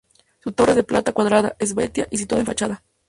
Su 0.39 0.51
torre 0.51 0.71
es 0.71 0.77
de 0.77 0.83
planta 0.83 1.11
cuadrada, 1.13 1.55
esbelta 1.59 2.07
y 2.09 2.17
situada 2.17 2.39
en 2.41 2.47
fachada. 2.47 2.83